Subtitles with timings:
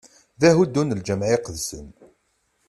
[0.39, 1.87] D ahuddu n Lǧameɛ iqedsen.